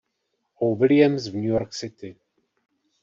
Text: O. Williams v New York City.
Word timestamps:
O. 0.59 0.69
Williams 0.79 1.27
v 1.31 1.35
New 1.37 1.47
York 1.51 1.73
City. 1.73 2.17